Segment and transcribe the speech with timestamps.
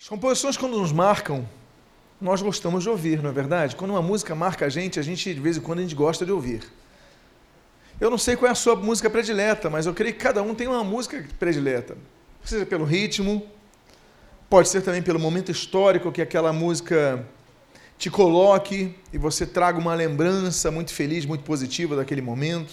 [0.00, 1.46] As composições, quando nos marcam,
[2.18, 3.76] nós gostamos de ouvir, não é verdade?
[3.76, 6.24] Quando uma música marca a gente, a gente, de vez em quando, a gente gosta
[6.24, 6.62] de ouvir.
[8.00, 10.54] Eu não sei qual é a sua música predileta, mas eu creio que cada um
[10.54, 11.98] tem uma música predileta.
[12.42, 13.46] Seja pelo ritmo,
[14.48, 17.22] pode ser também pelo momento histórico que aquela música
[17.98, 22.72] te coloque e você traga uma lembrança muito feliz, muito positiva daquele momento.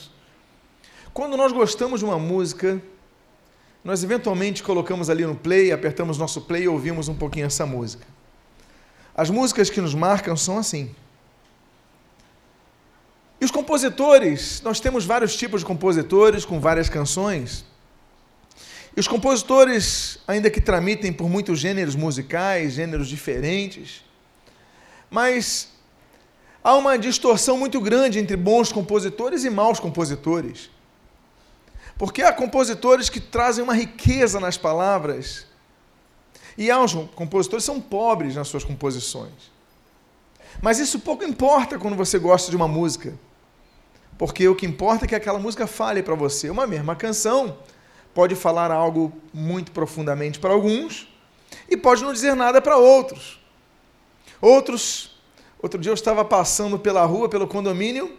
[1.14, 2.82] Quando nós gostamos de uma música,
[3.88, 8.06] nós eventualmente colocamos ali no play, apertamos nosso play e ouvimos um pouquinho essa música.
[9.16, 10.94] As músicas que nos marcam são assim.
[13.39, 17.64] E os compositores, nós temos vários tipos de compositores com várias canções.
[18.94, 24.04] E os compositores, ainda que tramitem por muitos gêneros musicais, gêneros diferentes,
[25.10, 25.69] mas
[26.61, 30.69] há uma distorção muito grande entre bons compositores e maus compositores.
[31.97, 35.45] Porque há compositores que trazem uma riqueza nas palavras.
[36.58, 39.52] E há uns compositores que são pobres nas suas composições.
[40.61, 43.13] Mas isso pouco importa quando você gosta de uma música.
[44.17, 46.49] Porque o que importa é que aquela música fale para você.
[46.49, 47.57] Uma mesma canção
[48.13, 51.07] pode falar algo muito profundamente para alguns
[51.69, 53.39] e pode não dizer nada para outros.
[54.41, 55.19] Outros,
[55.61, 58.16] outro dia eu estava passando pela rua, pelo condomínio,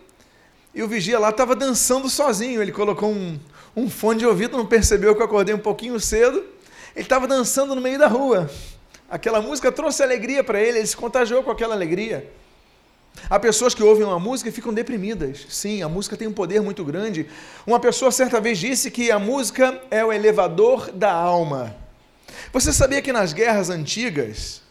[0.74, 2.62] e o vigia lá estava dançando sozinho.
[2.62, 3.38] Ele colocou um,
[3.78, 6.44] um fone de ouvido, não percebeu que eu acordei um pouquinho cedo.
[6.94, 8.50] Ele estava dançando no meio da rua.
[9.08, 12.30] Aquela música trouxe alegria para ele, ele se contagiou com aquela alegria.
[13.30, 15.46] Há pessoas que ouvem uma música e ficam deprimidas.
[15.48, 17.26] Sim, a música tem um poder muito grande.
[17.66, 21.74] Uma pessoa certa vez disse que a música é o elevador da alma.
[22.52, 24.62] Você sabia que nas guerras antigas,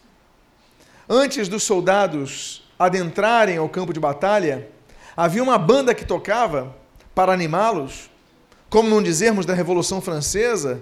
[1.09, 4.67] antes dos soldados adentrarem ao campo de batalha,
[5.15, 6.75] havia uma banda que tocava
[7.13, 8.09] para animá-los
[8.69, 10.81] como não dizermos da Revolução Francesa,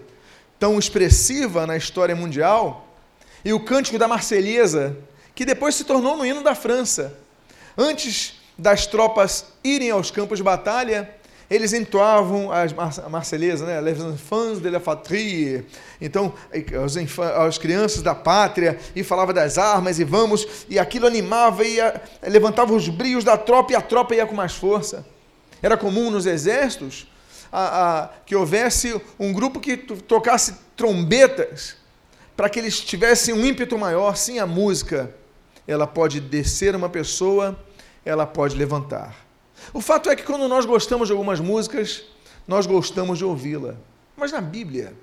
[0.59, 2.88] tão expressiva na história mundial,
[3.44, 4.97] e o cântico da Marselhesa,
[5.36, 7.13] que depois se tornou no hino da França.
[7.78, 11.13] Antes das tropas irem aos campos de batalha,
[11.47, 13.79] eles entoavam a Marselhesa, né?
[13.79, 15.63] Les enfants de la patrie.
[16.02, 16.34] Então,
[17.46, 21.78] as crianças da pátria, e falava das armas, e vamos, e aquilo animava, e
[22.23, 25.06] levantava os brios da tropa, e a tropa ia com mais força.
[25.62, 27.06] Era comum nos exércitos
[27.55, 31.77] a, a, que houvesse um grupo que tocasse trombetas
[32.35, 34.17] para que eles tivessem um ímpeto maior.
[34.17, 35.16] Sim, a música,
[35.66, 37.57] ela pode descer uma pessoa,
[38.03, 39.16] ela pode levantar.
[39.73, 42.03] O fato é que quando nós gostamos de algumas músicas,
[42.45, 43.75] nós gostamos de ouvi-la.
[44.17, 44.93] Mas na Bíblia,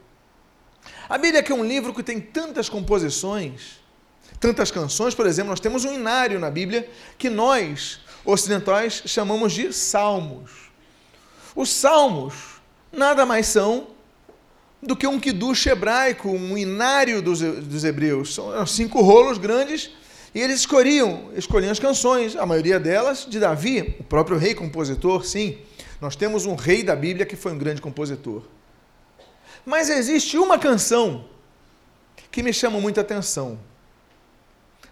[1.09, 3.81] a Bíblia que é um livro que tem tantas composições,
[4.39, 6.87] tantas canções, por exemplo, nós temos um inário na Bíblia
[7.17, 10.72] que nós, ocidentais, chamamos de salmos.
[11.55, 13.89] Os salmos nada mais são
[14.83, 18.35] do que um kiddush hebraico, um inário dos, dos hebreus.
[18.35, 19.91] São cinco rolos grandes
[20.35, 25.25] e eles escolhiam, escolhiam as canções, a maioria delas de Davi, o próprio rei compositor,
[25.25, 25.59] sim.
[26.01, 28.43] Nós temos um rei da Bíblia que foi um grande compositor.
[29.65, 31.27] Mas existe uma canção
[32.31, 33.59] que me chama muita atenção.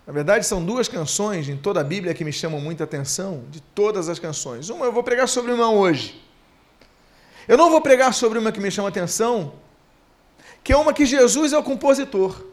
[0.06, 3.60] Na verdade, são duas canções em toda a Bíblia que me chamam muita atenção, de
[3.60, 4.68] todas as canções.
[4.68, 6.29] Uma eu vou pregar sobre uma hoje.
[7.50, 9.54] Eu não vou pregar sobre uma que me chama atenção,
[10.62, 12.44] que é uma que Jesus é o compositor.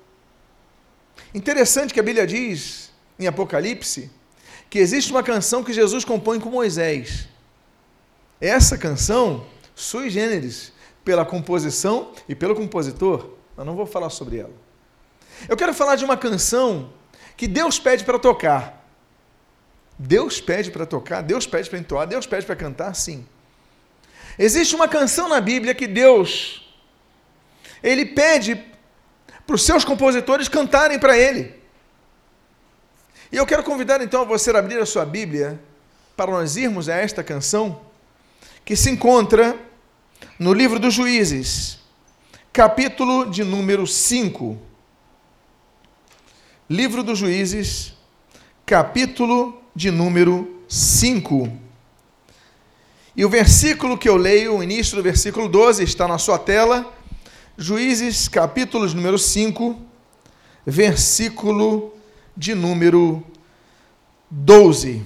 [1.35, 4.09] Interessante que a Bíblia diz, em Apocalipse,
[4.67, 7.27] que existe uma canção que Jesus compõe com Moisés.
[8.41, 10.73] Essa canção, sui generis,
[11.05, 14.55] pela composição e pelo compositor, eu não vou falar sobre ela.
[15.47, 16.91] Eu quero falar de uma canção
[17.37, 18.83] que Deus pede para tocar.
[19.99, 23.23] Deus pede para tocar, Deus pede para entoar, Deus pede para cantar, sim.
[24.37, 26.63] Existe uma canção na Bíblia que Deus
[27.81, 28.63] ele pede
[29.45, 31.55] para os seus compositores cantarem para ele.
[33.31, 35.59] E eu quero convidar então a você a abrir a sua Bíblia
[36.15, 37.81] para nós irmos a esta canção
[38.63, 39.57] que se encontra
[40.37, 41.79] no livro dos Juízes,
[42.51, 44.57] capítulo de número 5.
[46.69, 47.93] Livro dos Juízes,
[48.65, 51.66] capítulo de número 5.
[53.17, 56.93] E o versículo que eu leio, o início do versículo 12, está na sua tela.
[57.57, 59.75] Juízes, capítulo número 5,
[60.63, 61.95] versículo
[62.37, 63.25] de número
[64.29, 65.03] 12.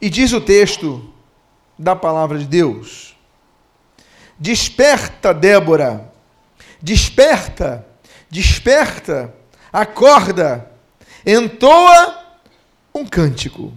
[0.00, 1.14] E diz o texto
[1.78, 3.16] da palavra de Deus:
[4.36, 6.12] Desperta, Débora,
[6.82, 7.86] desperta,
[8.28, 9.32] desperta,
[9.72, 10.68] acorda,
[11.24, 12.20] entoa
[12.92, 13.72] um cântico.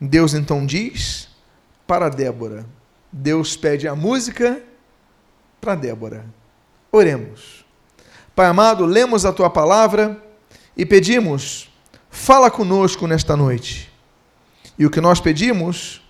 [0.00, 1.35] Deus então diz:
[1.86, 2.66] para Débora.
[3.10, 4.62] Deus pede a música
[5.60, 6.24] para Débora.
[6.90, 7.64] Oremos.
[8.34, 10.22] Pai amado, lemos a tua palavra
[10.76, 11.70] e pedimos,
[12.10, 13.90] fala conosco nesta noite.
[14.78, 16.02] E o que nós pedimos,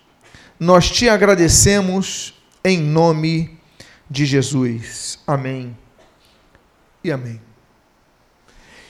[0.59, 2.33] nós te agradecemos
[2.63, 3.57] em nome
[4.09, 5.19] de Jesus.
[5.25, 5.77] Amém
[7.03, 7.41] e amém.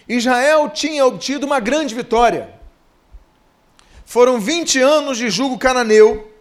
[0.08, 2.50] Israel tinha obtido uma grande vitória.
[4.06, 6.32] Foram 20 anos de jugo cananeu,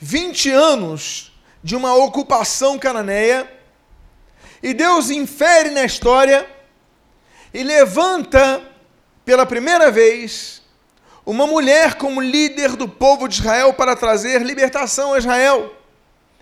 [0.00, 1.30] 20 anos
[1.62, 3.50] de uma ocupação cananeia,
[4.62, 6.48] e Deus infere na história
[7.52, 8.62] e levanta
[9.24, 10.62] pela primeira vez
[11.24, 15.74] uma mulher como líder do povo de Israel para trazer libertação a Israel.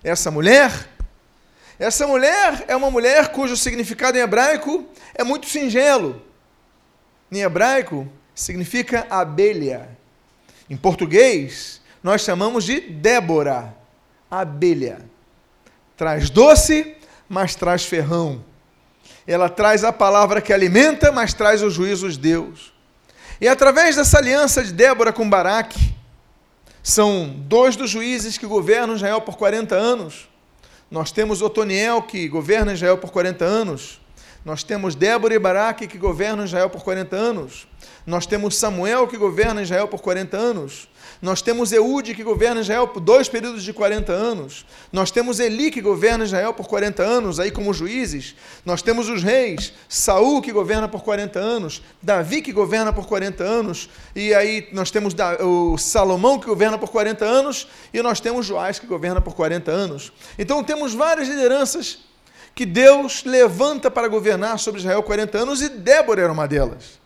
[0.03, 0.89] Essa mulher,
[1.79, 6.23] essa mulher é uma mulher cujo significado em hebraico é muito singelo.
[7.31, 9.89] Em hebraico significa abelha.
[10.71, 13.75] Em português, nós chamamos de Débora,
[14.31, 15.01] abelha.
[15.97, 16.97] Traz doce,
[17.29, 18.45] mas traz ferrão.
[19.27, 22.73] Ela traz a palavra que alimenta, mas traz os juízos de Deus.
[23.41, 25.95] E através dessa aliança de Débora com Baraque,
[26.83, 30.29] são dois dos juízes que governam Israel por 40 anos.
[30.91, 34.01] Nós temos Otoniel, que governa Israel por 40 anos.
[34.45, 37.69] Nós temos Débora e Baraque, que governam Israel por 40 anos.
[38.07, 40.89] Nós temos Samuel, que governa Israel por 40 anos.
[41.21, 44.65] Nós temos Eude, que governa Israel por dois períodos de 40 anos.
[44.93, 48.37] Nós temos Eli, que governa Israel por 40 anos, aí como juízes.
[48.65, 53.43] Nós temos os reis, Saul, que governa por 40 anos, Davi, que governa por 40
[53.43, 58.47] anos, e aí nós temos o Salomão, que governa por 40 anos, e nós temos
[58.47, 60.13] Joás, que governa por 40 anos.
[60.39, 61.99] Então temos várias lideranças
[62.55, 66.99] que Deus levanta para governar sobre Israel 40 anos, e Débora era uma delas.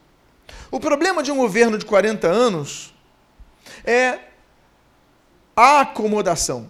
[0.70, 2.91] O problema de um governo de 40 anos
[3.84, 4.18] é
[5.56, 6.68] acomodação.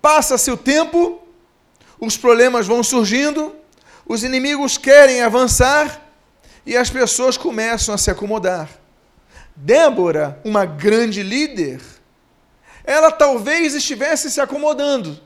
[0.00, 1.20] Passa-se o tempo,
[1.98, 3.54] os problemas vão surgindo,
[4.06, 6.00] os inimigos querem avançar
[6.64, 8.68] e as pessoas começam a se acomodar.
[9.54, 11.80] Débora, uma grande líder,
[12.84, 15.20] ela talvez estivesse se acomodando,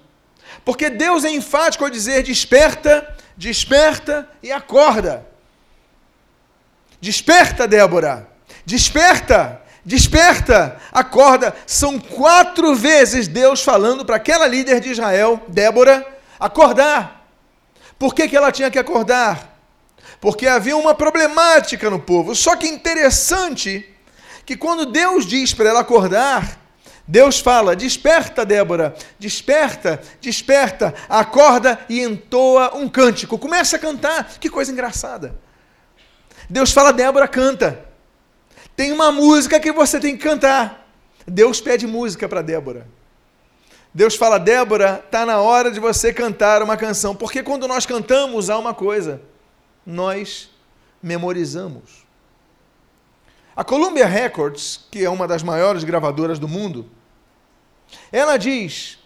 [0.65, 5.27] porque Deus é enfático ao dizer: desperta, desperta e acorda.
[7.01, 8.29] Desperta, Débora,
[8.65, 11.55] desperta, Desperta, acorda.
[11.67, 16.07] São quatro vezes Deus falando para aquela líder de Israel, Débora,
[16.39, 17.27] acordar.
[17.99, 19.59] Por que, que ela tinha que acordar?
[20.21, 22.35] Porque havia uma problemática no povo.
[22.35, 23.89] Só que interessante
[24.45, 26.59] que quando Deus diz para ela acordar,
[27.07, 33.39] Deus fala: Desperta, Débora, desperta, desperta, acorda e entoa um cântico.
[33.39, 34.39] Começa a cantar.
[34.39, 35.35] Que coisa engraçada.
[36.49, 37.90] Deus fala: Débora, canta.
[38.81, 40.91] Tem uma música que você tem que cantar.
[41.27, 42.89] Deus pede música para Débora.
[43.93, 47.15] Deus fala, Débora, está na hora de você cantar uma canção.
[47.15, 49.21] Porque quando nós cantamos, há uma coisa:
[49.85, 50.49] nós
[51.03, 52.07] memorizamos.
[53.55, 56.89] A Columbia Records, que é uma das maiores gravadoras do mundo,
[58.11, 58.99] ela diz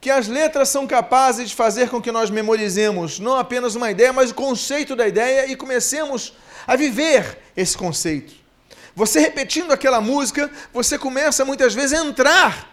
[0.00, 4.12] que as letras são capazes de fazer com que nós memorizemos não apenas uma ideia,
[4.12, 6.32] mas o conceito da ideia e comecemos
[6.64, 8.37] a viver esse conceito.
[8.98, 12.68] Você repetindo aquela música, você começa muitas vezes a entrar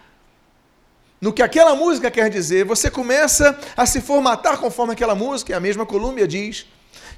[1.22, 5.56] no que aquela música quer dizer, você começa a se formatar conforme aquela música, e
[5.56, 6.66] a mesma Colômbia diz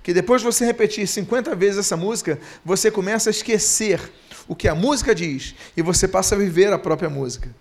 [0.04, 4.11] que depois de você repetir 50 vezes essa música, você começa a esquecer
[4.45, 7.56] o que a música diz e você passa a viver a própria música.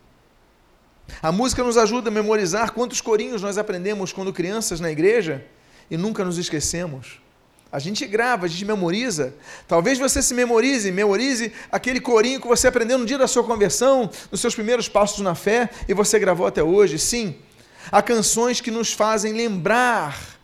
[1.23, 5.45] A música nos ajuda a memorizar quantos corinhos nós aprendemos quando crianças na igreja
[5.89, 7.25] e nunca nos esquecemos.
[7.71, 9.35] A gente grava, a gente memoriza.
[9.67, 14.11] Talvez você se memorize, memorize aquele corinho que você aprendeu no dia da sua conversão,
[14.31, 16.99] nos seus primeiros passos na fé e você gravou até hoje.
[16.99, 17.37] Sim,
[17.91, 20.37] há canções que nos fazem lembrar.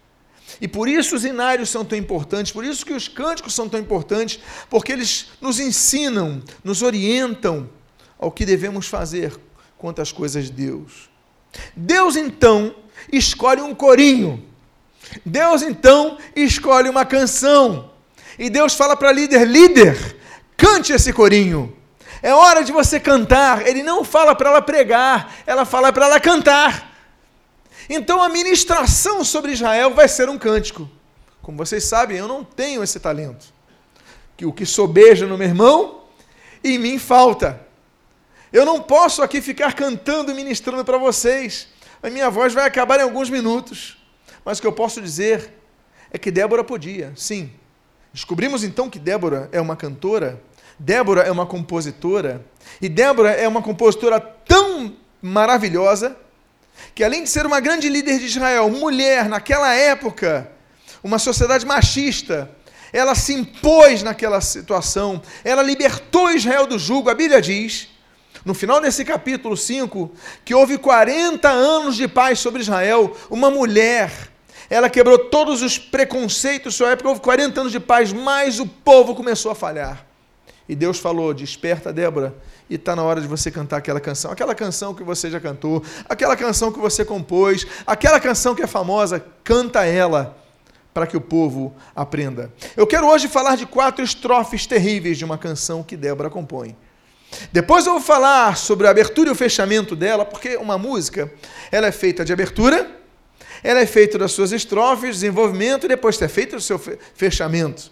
[0.60, 3.80] E por isso os inários são tão importantes, por isso que os cânticos são tão
[3.80, 4.38] importantes,
[4.68, 7.68] porque eles nos ensinam, nos orientam
[8.18, 9.36] ao que devemos fazer
[9.78, 11.10] quanto às coisas de Deus.
[11.74, 12.74] Deus então
[13.10, 14.51] escolhe um corinho
[15.24, 17.90] Deus então escolhe uma canção.
[18.38, 20.16] E Deus fala para líder: líder,
[20.56, 21.76] cante esse corinho.
[22.22, 23.66] É hora de você cantar.
[23.66, 26.92] Ele não fala para ela pregar, ela fala para ela cantar.
[27.88, 30.88] Então a ministração sobre Israel vai ser um cântico.
[31.42, 33.52] Como vocês sabem, eu não tenho esse talento.
[34.36, 36.02] Que o que sobeja no meu irmão,
[36.62, 37.60] em mim falta.
[38.52, 41.68] Eu não posso aqui ficar cantando e ministrando para vocês.
[42.02, 44.01] A minha voz vai acabar em alguns minutos.
[44.44, 45.52] Mas o que eu posso dizer
[46.10, 47.50] é que Débora podia, sim.
[48.12, 50.40] Descobrimos então que Débora é uma cantora,
[50.78, 52.44] Débora é uma compositora,
[52.80, 56.16] e Débora é uma compositora tão maravilhosa
[56.94, 60.50] que, além de ser uma grande líder de Israel, mulher naquela época,
[61.02, 62.50] uma sociedade machista,
[62.92, 67.08] ela se impôs naquela situação, ela libertou Israel do jugo.
[67.08, 67.88] A Bíblia diz,
[68.44, 70.10] no final desse capítulo 5,
[70.44, 73.16] que houve 40 anos de paz sobre Israel.
[73.30, 74.31] Uma mulher,
[74.72, 79.14] ela quebrou todos os preconceitos sua época, houve 40 anos de paz, mas o povo
[79.14, 80.06] começou a falhar.
[80.66, 82.34] E Deus falou: Desperta, Débora,
[82.70, 85.84] e está na hora de você cantar aquela canção, aquela canção que você já cantou,
[86.08, 90.38] aquela canção que você compôs, aquela canção que é famosa, canta ela
[90.94, 92.50] para que o povo aprenda.
[92.74, 96.74] Eu quero hoje falar de quatro estrofes terríveis de uma canção que Débora compõe.
[97.52, 101.30] Depois eu vou falar sobre a abertura e o fechamento dela, porque uma música,
[101.70, 103.01] ela é feita de abertura,
[103.62, 106.78] ela é feita das suas estrofes, desenvolvimento e depois é feito o seu
[107.14, 107.90] fechamento.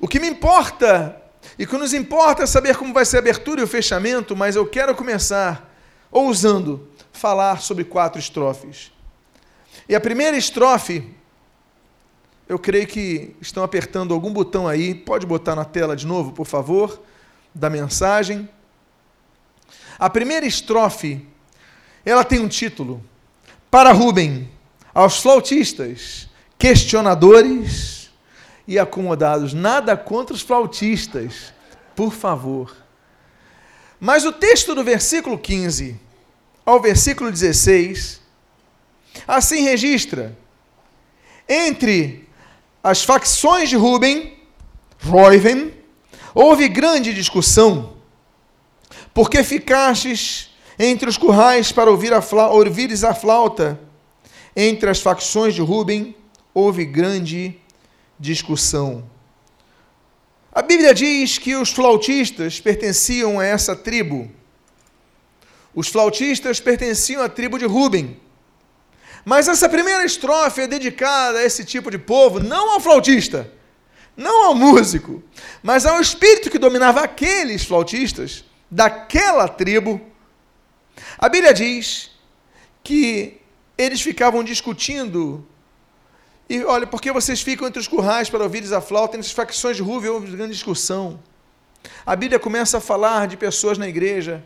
[0.00, 1.20] O que me importa
[1.58, 4.56] e que nos importa é saber como vai ser a abertura e o fechamento, mas
[4.56, 5.72] eu quero começar
[6.10, 8.90] ousando falar sobre quatro estrofes.
[9.88, 11.04] E a primeira estrofe
[12.52, 14.94] eu creio que estão apertando algum botão aí.
[14.94, 17.00] Pode botar na tela de novo, por favor,
[17.54, 18.46] da mensagem.
[19.98, 21.26] A primeira estrofe,
[22.04, 23.02] ela tem um título:
[23.70, 24.51] Para Rubem,
[24.94, 28.10] aos flautistas, questionadores
[28.66, 29.52] e acomodados.
[29.52, 31.52] Nada contra os flautistas,
[31.94, 32.76] por favor.
[33.98, 35.98] Mas o texto do versículo 15
[36.64, 38.20] ao versículo 16
[39.26, 40.36] assim registra:
[41.48, 42.28] entre
[42.82, 44.36] as facções de Ruben,
[44.98, 45.72] Reuven,
[46.34, 47.96] houve grande discussão,
[49.12, 53.78] porque ficastes entre os currais para ouvir a ouvires a flauta.
[54.54, 56.14] Entre as facções de Ruben
[56.52, 57.58] houve grande
[58.18, 59.10] discussão.
[60.52, 64.30] A Bíblia diz que os flautistas pertenciam a essa tribo.
[65.74, 68.20] Os flautistas pertenciam à tribo de Ruben.
[69.24, 73.50] Mas essa primeira estrofe é dedicada a esse tipo de povo, não ao flautista,
[74.16, 75.22] não ao músico,
[75.62, 80.00] mas ao espírito que dominava aqueles flautistas daquela tribo.
[81.16, 82.10] A Bíblia diz
[82.82, 83.40] que
[83.76, 85.46] eles ficavam discutindo.
[86.48, 89.16] E olha, por que vocês ficam entre os currais para ouvires a flauta?
[89.16, 91.20] Entre as facções de Ruve houve grande discussão.
[92.04, 94.44] A Bíblia começa a falar de pessoas na igreja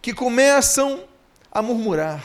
[0.00, 1.04] que começam
[1.50, 2.22] a murmurar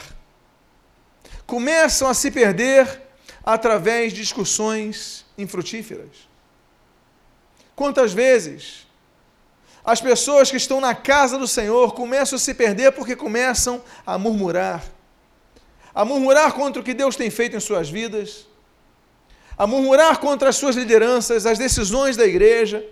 [1.52, 3.02] começam a se perder
[3.44, 6.26] através de discussões infrutíferas.
[7.76, 8.86] Quantas vezes
[9.84, 14.16] as pessoas que estão na casa do Senhor começam a se perder porque começam a
[14.16, 14.82] murmurar,
[15.94, 18.46] a murmurar contra o que Deus tem feito em suas vidas,
[19.56, 22.84] a murmurar contra as suas lideranças, as decisões da igreja.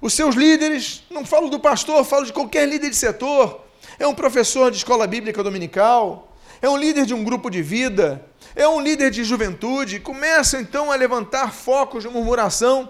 [0.00, 3.64] Os seus líderes, não falo do pastor, falo de qualquer líder de setor,
[3.98, 6.32] é um professor de escola bíblica dominical,
[6.62, 10.90] é um líder de um grupo de vida, é um líder de juventude, começam então
[10.90, 12.88] a levantar focos de murmuração.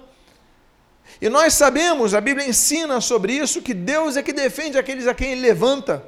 [1.20, 5.14] E nós sabemos, a Bíblia ensina sobre isso, que Deus é que defende aqueles a
[5.14, 6.04] quem Ele levanta.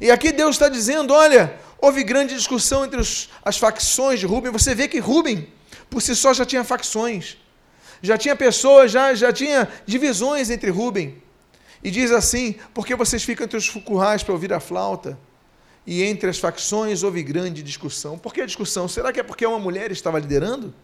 [0.00, 4.52] E aqui Deus está dizendo: olha, houve grande discussão entre os, as facções de Rubem.
[4.52, 5.48] Você vê que Rubem,
[5.90, 7.36] por si só, já tinha facções,
[8.02, 11.22] já tinha pessoas, já, já tinha divisões entre Rubem.
[11.82, 15.18] E diz assim: porque vocês ficam entre os currais para ouvir a flauta?
[15.86, 18.18] e entre as facções houve grande discussão.
[18.18, 18.88] Por que a discussão?
[18.88, 20.74] Será que é porque uma mulher estava liderando?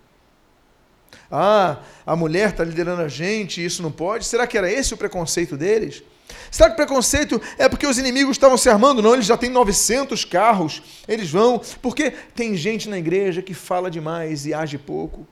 [1.31, 4.25] Ah, a mulher está liderando a gente, isso não pode?
[4.25, 6.03] Será que era esse o preconceito deles?
[6.51, 9.03] Será que preconceito é porque os inimigos estavam se armando?
[9.03, 11.61] Não, eles já têm 900 carros, eles vão.
[11.81, 15.27] Porque tem gente na igreja que fala demais e age pouco.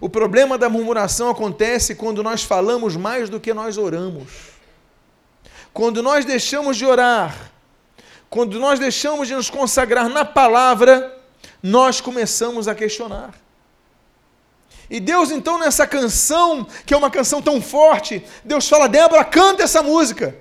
[0.00, 4.52] O problema da murmuração acontece quando nós falamos mais do que nós oramos.
[5.72, 7.52] Quando nós deixamos de orar
[8.32, 11.14] quando nós deixamos de nos consagrar na palavra,
[11.62, 13.34] nós começamos a questionar.
[14.92, 19.62] E Deus, então, nessa canção, que é uma canção tão forte, Deus fala: Débora, canta
[19.62, 20.36] essa música.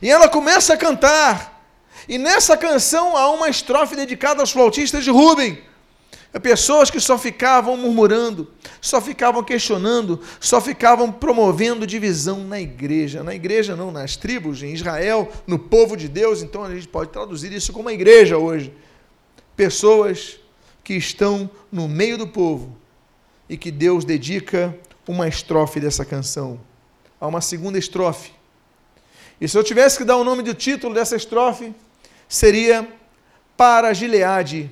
[0.00, 1.60] E ela começa a cantar.
[2.08, 5.60] E nessa canção há uma estrofe dedicada aos flautistas de Rubem.
[6.40, 8.48] Pessoas que só ficavam murmurando,
[8.80, 13.24] só ficavam questionando, só ficavam promovendo divisão na igreja.
[13.24, 16.42] Na igreja, não, nas tribos, em Israel, no povo de Deus.
[16.42, 18.72] Então a gente pode traduzir isso como uma igreja hoje.
[19.56, 20.38] Pessoas
[20.84, 22.78] que estão no meio do povo
[23.48, 24.76] e que Deus dedica
[25.06, 26.60] uma estrofe dessa canção.
[27.20, 28.32] Há uma segunda estrofe.
[29.40, 31.74] E se eu tivesse que dar o nome do título dessa estrofe,
[32.28, 32.86] seria
[33.56, 34.70] Para Gileade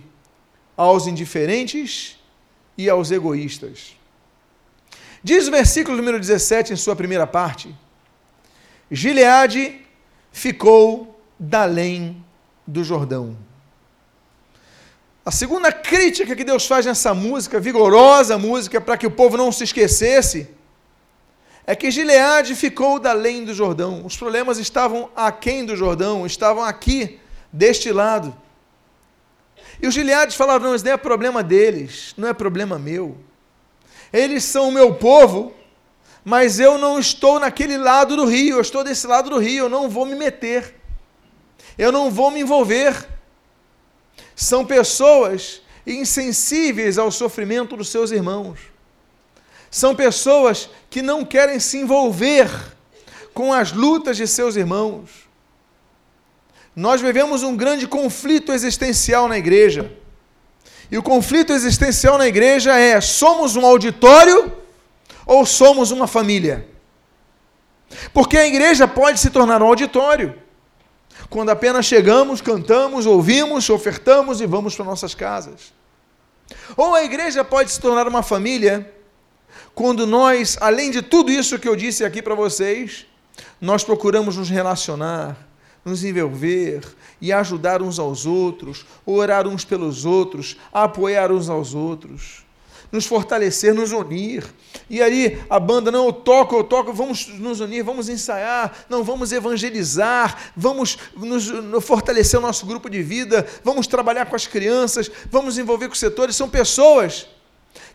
[0.77, 2.19] aos indiferentes
[2.77, 3.97] e aos egoístas.
[5.23, 7.75] Diz o versículo número 17 em sua primeira parte:
[8.91, 9.81] Gileade
[10.31, 12.23] ficou da além
[12.67, 13.37] do Jordão.
[15.27, 19.51] A segunda crítica que Deus faz nessa música, vigorosa música, para que o povo não
[19.51, 20.49] se esquecesse,
[21.67, 24.07] é que Gileade ficou da além do Jordão.
[24.07, 27.19] Os problemas estavam aquém do Jordão, estavam aqui,
[27.53, 28.37] deste lado.
[29.83, 33.19] E os Gileades falaram: não, isso não é problema deles, não é problema meu.
[34.13, 35.53] Eles são o meu povo,
[36.25, 39.69] mas eu não estou naquele lado do rio, eu estou desse lado do rio, eu
[39.69, 40.77] não vou me meter,
[41.77, 43.16] eu não vou me envolver.
[44.35, 48.59] São pessoas insensíveis ao sofrimento dos seus irmãos.
[49.71, 52.51] São pessoas que não querem se envolver
[53.33, 55.11] com as lutas de seus irmãos.
[56.75, 59.93] Nós vivemos um grande conflito existencial na igreja.
[60.91, 64.53] E o conflito existencial na igreja é: somos um auditório
[65.25, 66.69] ou somos uma família?
[68.13, 70.46] Porque a igreja pode se tornar um auditório
[71.29, 75.73] quando apenas chegamos, cantamos, ouvimos, ofertamos e vamos para nossas casas.
[76.77, 78.93] Ou a igreja pode se tornar uma família
[79.75, 83.07] quando nós, além de tudo isso que eu disse aqui para vocês,
[83.61, 85.37] nós procuramos nos relacionar,
[85.85, 86.83] nos envolver
[87.21, 92.46] e ajudar uns aos outros, orar uns pelos outros, apoiar uns aos outros
[92.91, 94.45] nos fortalecer, nos unir.
[94.89, 99.03] E aí a banda, não, eu toco, eu toco, vamos nos unir, vamos ensaiar, não,
[99.03, 101.47] vamos evangelizar, vamos nos,
[101.85, 106.01] fortalecer o nosso grupo de vida, vamos trabalhar com as crianças, vamos envolver com os
[106.01, 106.37] setores.
[106.37, 107.27] São pessoas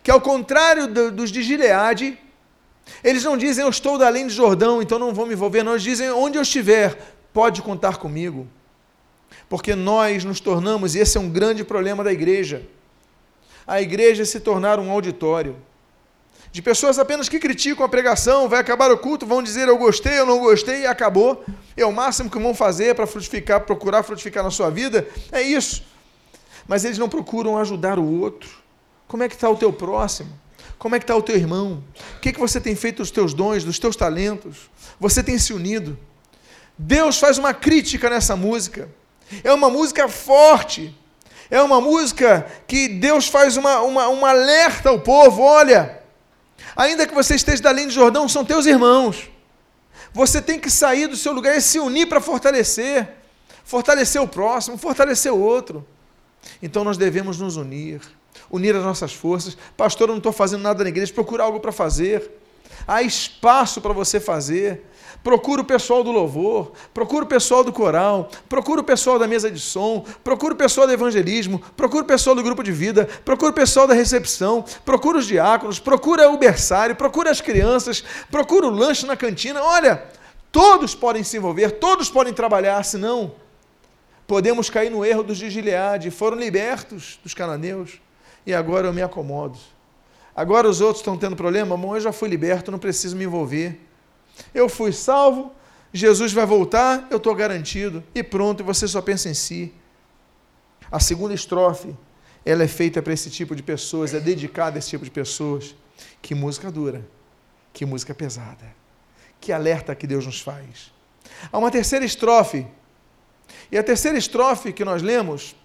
[0.03, 2.17] que, ao contrário do, dos de Gileade,
[3.03, 5.73] eles não dizem eu estou da além de Jordão, então não vou me envolver, não.
[5.73, 8.47] Eles dizem onde eu estiver, pode contar comigo.
[9.47, 12.65] Porque nós nos tornamos, e esse é um grande problema da igreja
[13.65, 15.55] a igreja se tornar um auditório.
[16.51, 20.19] De pessoas apenas que criticam a pregação, vai acabar o culto, vão dizer eu gostei,
[20.19, 21.45] eu não gostei e acabou.
[21.77, 25.83] É o máximo que vão fazer para frutificar, procurar frutificar na sua vida, é isso.
[26.67, 28.49] Mas eles não procuram ajudar o outro.
[29.07, 30.29] Como é que está o teu próximo?
[30.77, 31.83] Como é que está o teu irmão?
[32.17, 34.69] O que, que você tem feito dos teus dons, dos teus talentos?
[34.99, 35.97] Você tem se unido?
[36.77, 38.89] Deus faz uma crítica nessa música.
[39.43, 40.97] É uma música forte,
[41.51, 46.01] é uma música que Deus faz uma, uma, uma alerta ao povo: olha,
[46.75, 49.29] ainda que você esteja da linha de Jordão, são teus irmãos.
[50.13, 53.07] Você tem que sair do seu lugar e se unir para fortalecer.
[53.65, 55.85] Fortalecer o próximo, fortalecer o outro.
[56.61, 58.01] Então nós devemos nos unir,
[58.49, 59.57] unir as nossas forças.
[59.75, 62.31] Pastor, eu não estou fazendo nada na igreja, procura algo para fazer.
[62.87, 64.83] Há espaço para você fazer.
[65.23, 69.51] Procura o pessoal do louvor, procura o pessoal do coral, procura o pessoal da mesa
[69.51, 73.51] de som, procura o pessoal do evangelismo, procura o pessoal do grupo de vida, procura
[73.51, 78.71] o pessoal da recepção, procura os diáconos, procura o berçário, procura as crianças, procura o
[78.71, 79.61] lanche na cantina.
[79.61, 80.03] Olha,
[80.51, 83.33] todos podem se envolver, todos podem trabalhar, senão
[84.25, 86.09] podemos cair no erro dos de Gileade.
[86.09, 88.01] Foram libertos dos cananeus
[88.43, 89.59] e agora eu me acomodo.
[90.35, 93.90] Agora os outros estão tendo problema, bom, eu já fui liberto, não preciso me envolver.
[94.53, 95.53] Eu fui salvo,
[95.93, 99.73] Jesus vai voltar, eu estou garantido, e pronto, você só pensa em si.
[100.91, 101.95] A segunda estrofe,
[102.45, 105.75] ela é feita para esse tipo de pessoas, é dedicada a esse tipo de pessoas.
[106.21, 107.05] Que música dura,
[107.73, 108.65] que música pesada,
[109.39, 110.91] que alerta que Deus nos faz.
[111.51, 112.65] Há uma terceira estrofe,
[113.71, 115.55] e a terceira estrofe que nós lemos,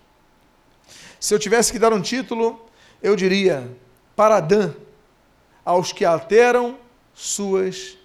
[1.19, 2.65] se eu tivesse que dar um título,
[3.03, 3.71] eu diria:
[4.15, 4.75] Para Dan,
[5.65, 6.79] aos que alteram
[7.15, 7.97] suas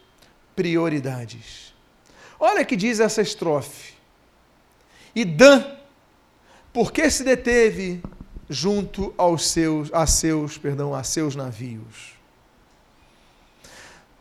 [0.61, 1.73] prioridades.
[2.39, 3.95] Olha que diz essa estrofe.
[5.15, 5.63] E Dan,
[6.71, 7.99] por que se deteve
[8.47, 12.13] junto aos seus, a seus, perdão, a seus navios?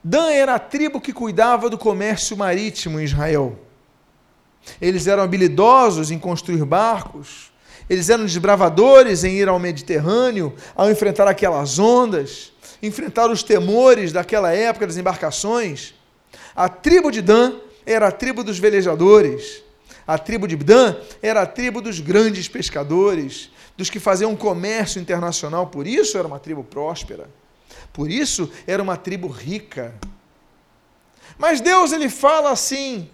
[0.03, 3.59] Dan era a tribo que cuidava do comércio marítimo em Israel.
[4.81, 7.53] Eles eram habilidosos em construir barcos,
[7.89, 12.51] eles eram desbravadores em ir ao Mediterrâneo, ao enfrentar aquelas ondas,
[12.83, 16.00] enfrentar os temores daquela época das embarcações.
[16.55, 19.63] A tribo de Dan era a tribo dos velejadores.
[20.07, 25.69] A tribo de Dan era a tribo dos grandes pescadores, dos que faziam comércio internacional.
[25.69, 27.29] Por isso era uma tribo próspera.
[27.93, 29.95] Por isso era uma tribo rica.
[31.39, 33.09] Mas Deus ele fala assim: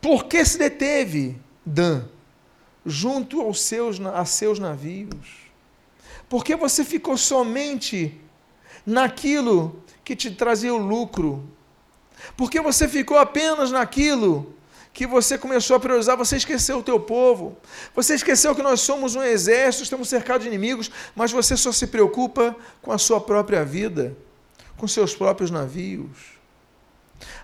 [0.00, 2.04] por que se deteve Dan
[2.84, 5.44] junto aos seus, a seus navios?
[6.28, 8.20] Porque você ficou somente
[8.84, 11.48] naquilo que te trazia o lucro,
[12.36, 14.54] porque você ficou apenas naquilo
[14.92, 17.58] que você começou a priorizar, você esqueceu o teu povo.
[17.96, 21.88] Você esqueceu que nós somos um exército, estamos cercados de inimigos, mas você só se
[21.88, 24.16] preocupa com a sua própria vida,
[24.76, 26.34] com seus próprios navios.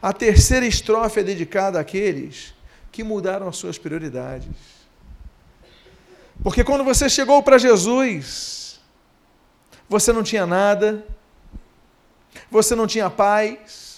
[0.01, 2.55] A terceira estrofe é dedicada àqueles
[2.93, 4.49] que mudaram as suas prioridades.
[6.43, 8.81] Porque quando você chegou para Jesus,
[9.89, 11.05] você não tinha nada,
[12.49, 13.90] você não tinha paz,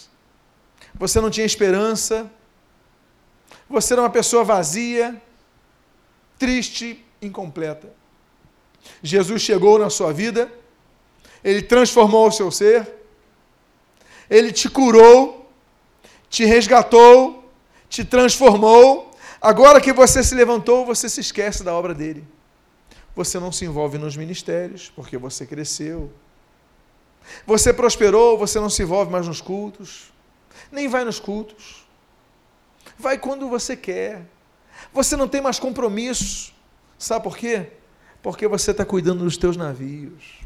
[1.03, 2.31] você não tinha esperança,
[3.69, 5.21] você era uma pessoa vazia,
[6.39, 7.93] triste, incompleta.
[9.03, 10.49] Jesus chegou na sua vida,
[11.43, 12.89] ele transformou o seu ser,
[14.31, 15.51] ele te curou,
[16.31, 17.51] te resgatou,
[17.89, 19.11] te transformou.
[19.41, 22.25] Agora que você se levantou, você se esquece da obra dele.
[23.17, 26.13] Você não se envolve nos ministérios, porque você cresceu.
[27.45, 30.12] Você prosperou, você não se envolve mais nos cultos,
[30.71, 31.87] nem vai nos cultos.
[32.99, 34.23] Vai quando você quer.
[34.93, 36.53] Você não tem mais compromisso.
[36.99, 37.69] Sabe por quê?
[38.23, 40.41] Porque você está cuidando dos teus navios.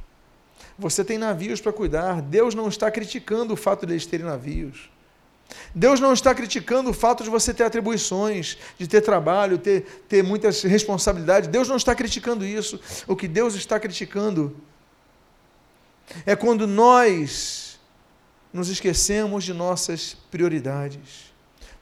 [0.78, 2.20] Você tem navios para cuidar.
[2.22, 4.90] Deus não está criticando o fato de eles terem navios.
[5.74, 10.22] Deus não está criticando o fato de você ter atribuições, de ter trabalho, ter, ter
[10.22, 11.48] muitas responsabilidades.
[11.48, 12.80] Deus não está criticando isso.
[13.06, 14.56] O que Deus está criticando
[16.24, 17.65] é quando nós
[18.52, 21.34] nos esquecemos de nossas prioridades.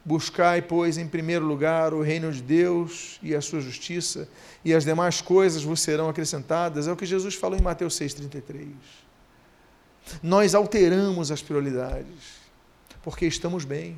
[0.03, 4.29] Buscai, pois, em primeiro lugar o reino de Deus e a sua justiça,
[4.63, 6.87] e as demais coisas vos serão acrescentadas.
[6.87, 8.67] É o que Jesus falou em Mateus 6,33.
[10.21, 12.39] Nós alteramos as prioridades,
[13.01, 13.97] porque estamos bem.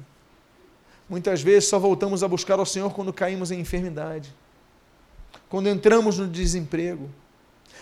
[1.10, 4.34] Muitas vezes só voltamos a buscar ao Senhor quando caímos em enfermidade,
[5.50, 7.10] quando entramos no desemprego,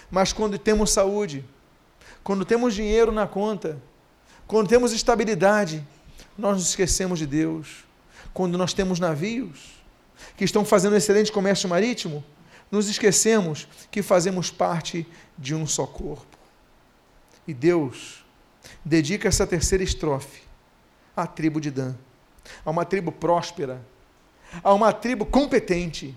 [0.09, 1.43] mas quando temos saúde,
[2.23, 3.79] quando temos dinheiro na conta,
[4.47, 5.85] quando temos estabilidade,
[6.37, 7.83] nós nos esquecemos de Deus
[8.33, 9.75] quando nós temos navios
[10.35, 12.23] que estão fazendo um excelente comércio marítimo,
[12.69, 16.37] nos esquecemos que fazemos parte de um só corpo.
[17.47, 18.25] E Deus
[18.83, 20.41] dedica essa terceira estrofe
[21.15, 21.95] à tribo de Dan,
[22.65, 23.81] a uma tribo próspera,
[24.63, 26.15] a uma tribo competente,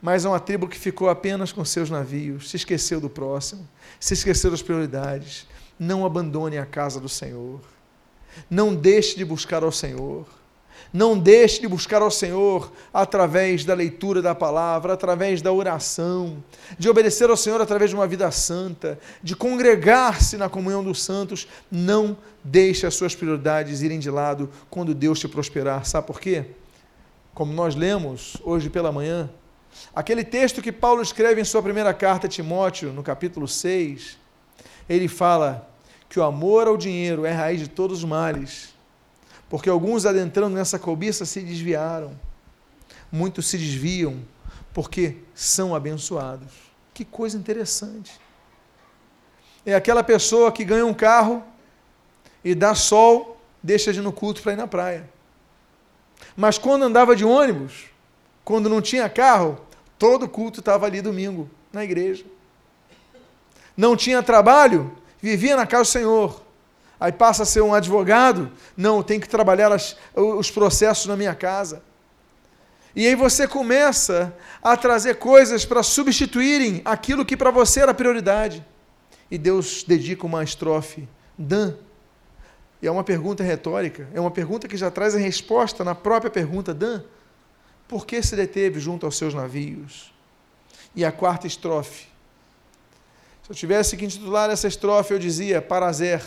[0.00, 4.14] mas a uma tribo que ficou apenas com seus navios, se esqueceu do próximo, se
[4.14, 5.46] esqueceu das prioridades.
[5.78, 7.60] Não abandone a casa do Senhor.
[8.50, 10.26] Não deixe de buscar ao Senhor.
[10.92, 16.42] Não deixe de buscar ao Senhor através da leitura da palavra, através da oração,
[16.78, 21.46] de obedecer ao Senhor através de uma vida santa, de congregar-se na comunhão dos santos.
[21.70, 25.84] Não deixe as suas prioridades irem de lado quando Deus te prosperar.
[25.84, 26.46] Sabe por quê?
[27.34, 29.28] Como nós lemos hoje pela manhã,
[29.94, 34.17] aquele texto que Paulo escreve em sua primeira carta a Timóteo, no capítulo 6,
[34.88, 35.68] ele fala
[36.08, 38.78] que o amor ao dinheiro é raiz de todos os males
[39.48, 42.12] porque alguns adentrando nessa cobiça se desviaram.
[43.10, 44.22] Muitos se desviam
[44.74, 46.52] porque são abençoados.
[46.92, 48.20] Que coisa interessante.
[49.64, 51.42] É aquela pessoa que ganha um carro
[52.44, 55.08] e dá sol, deixa de ir no culto para ir na praia.
[56.36, 57.86] Mas quando andava de ônibus,
[58.44, 59.58] quando não tinha carro,
[59.98, 62.24] todo culto estava ali domingo, na igreja.
[63.78, 66.48] Não tinha trabalho, vivia na casa do Senhor
[67.00, 71.34] aí passa a ser um advogado, não, tem que trabalhar as, os processos na minha
[71.34, 71.82] casa.
[72.94, 78.64] E aí você começa a trazer coisas para substituírem aquilo que para você era prioridade.
[79.30, 81.74] E Deus dedica uma estrofe, Dan.
[82.82, 86.30] E é uma pergunta retórica, é uma pergunta que já traz a resposta na própria
[86.30, 87.02] pergunta, Dan.
[87.86, 90.12] Por que se deteve junto aos seus navios?
[90.94, 92.06] E a quarta estrofe.
[93.48, 96.22] Se eu tivesse que intitular essa estrofe, eu dizia: Parazer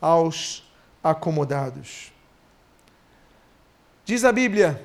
[0.00, 0.62] aos
[1.02, 2.12] acomodados.
[4.04, 4.80] Diz a Bíblia,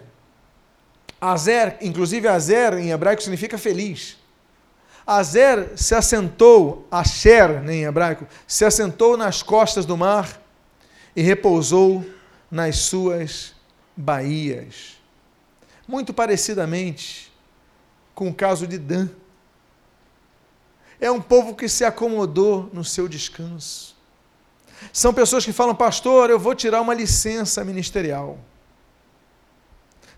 [1.22, 4.18] Azer, inclusive Azer em hebraico significa feliz.
[5.06, 10.42] Azer se assentou, Asher em hebraico, se assentou nas costas do mar
[11.16, 12.04] e repousou
[12.50, 13.54] nas suas
[13.96, 14.98] baías.
[15.88, 17.32] Muito parecidamente
[18.16, 19.10] com o caso de Dan.
[21.06, 23.96] É um povo que se acomodou no seu descanso.
[24.92, 28.40] São pessoas que falam, pastor, eu vou tirar uma licença ministerial.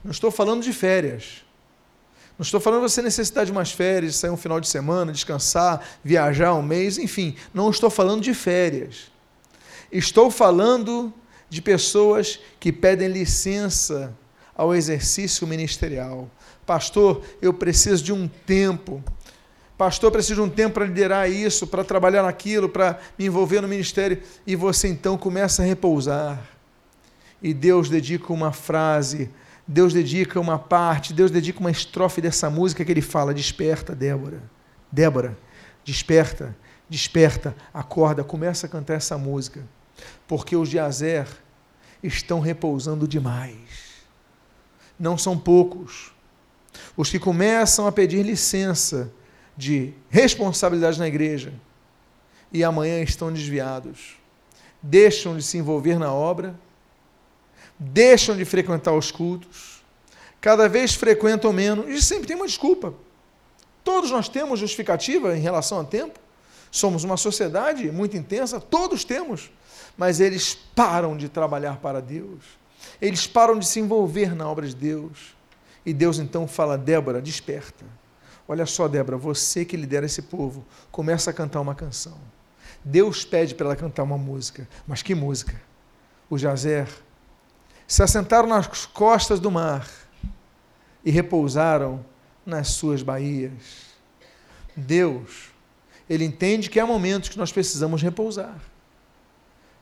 [0.01, 1.43] Não estou falando de férias.
[2.39, 5.85] Não estou falando de você necessitar de umas férias, sair um final de semana, descansar,
[6.01, 7.35] viajar um mês, enfim.
[7.53, 9.11] Não estou falando de férias.
[9.91, 11.13] Estou falando
[11.49, 14.15] de pessoas que pedem licença
[14.55, 16.31] ao exercício ministerial.
[16.65, 19.03] Pastor, eu preciso de um tempo
[19.77, 23.67] Pastor, preciso de um tempo para liderar isso, para trabalhar naquilo, para me envolver no
[23.67, 24.21] ministério.
[24.45, 26.41] E você então começa a repousar.
[27.41, 29.29] E Deus dedica uma frase,
[29.67, 34.41] Deus dedica uma parte, Deus dedica uma estrofe dessa música que ele fala: Desperta, Débora.
[34.91, 35.37] Débora,
[35.83, 36.55] desperta,
[36.89, 39.63] desperta, acorda, começa a cantar essa música.
[40.27, 41.27] Porque os de Azer
[42.01, 43.97] estão repousando demais.
[44.99, 46.11] Não são poucos.
[46.95, 49.11] Os que começam a pedir licença
[49.57, 51.51] de responsabilidade na igreja
[52.51, 54.15] e amanhã estão desviados.
[54.81, 56.57] Deixam de se envolver na obra,
[57.79, 59.83] deixam de frequentar os cultos,
[60.39, 62.93] cada vez frequentam menos e sempre tem uma desculpa.
[63.83, 66.19] Todos nós temos justificativa em relação ao tempo.
[66.69, 69.49] Somos uma sociedade muito intensa, todos temos,
[69.97, 72.43] mas eles param de trabalhar para Deus.
[73.01, 75.35] Eles param de se envolver na obra de Deus.
[75.85, 77.85] E Deus então fala: Débora, desperta.
[78.47, 82.17] Olha só, Débora, você que lidera esse povo, começa a cantar uma canção.
[82.83, 84.67] Deus pede para ela cantar uma música.
[84.87, 85.59] Mas que música?
[86.29, 86.87] O Jazer
[87.85, 89.87] se assentaram nas costas do mar
[91.03, 92.05] e repousaram
[92.45, 93.87] nas suas baías.
[94.75, 95.51] Deus,
[96.09, 98.57] Ele entende que há momentos que nós precisamos repousar.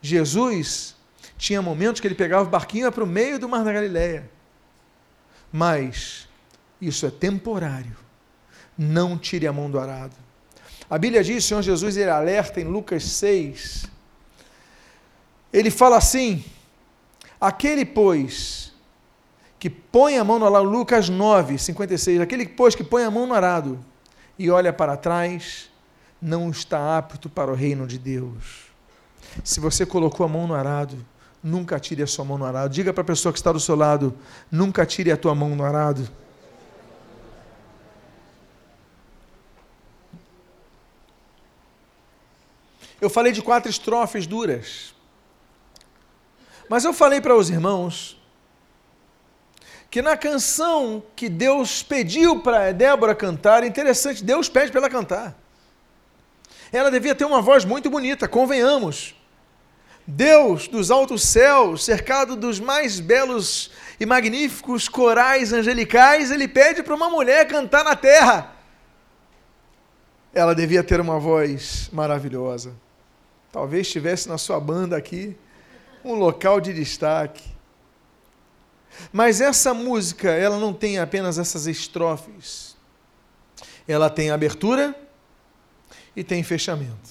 [0.02, 0.96] Jesus
[1.38, 4.30] tinha momentos que ele pegava o barquinho para o meio do mar da Galileia.
[5.52, 6.28] Mas
[6.80, 8.05] isso é temporário.
[8.78, 10.16] Não tire a mão do arado.
[10.90, 13.86] A Bíblia diz, o Senhor Jesus, ele alerta em Lucas 6.
[15.52, 16.44] Ele fala assim:
[17.40, 18.74] aquele, pois,
[19.58, 23.26] que põe a mão no arado, Lucas 9, 56, aquele, pois, que põe a mão
[23.26, 23.80] no arado
[24.38, 25.70] e olha para trás,
[26.22, 28.66] não está apto para o reino de Deus.
[29.44, 31.04] Se você colocou a mão no arado,
[31.42, 32.74] nunca tire a sua mão no arado.
[32.74, 34.14] Diga para a pessoa que está do seu lado:
[34.52, 36.10] nunca tire a tua mão no arado.
[43.06, 44.96] Eu falei de quatro estrofes duras.
[46.68, 48.20] Mas eu falei para os irmãos
[49.92, 55.38] que na canção que Deus pediu para Débora cantar, interessante, Deus pede para ela cantar.
[56.72, 59.16] Ela devia ter uma voz muito bonita, convenhamos.
[60.08, 66.96] Deus dos altos céus, cercado dos mais belos e magníficos corais angelicais, ele pede para
[66.96, 68.52] uma mulher cantar na terra.
[70.34, 72.84] Ela devia ter uma voz maravilhosa.
[73.56, 75.34] Talvez estivesse na sua banda aqui
[76.04, 77.42] um local de destaque.
[79.14, 82.76] Mas essa música, ela não tem apenas essas estrofes.
[83.88, 84.94] Ela tem abertura
[86.14, 87.10] e tem fechamento.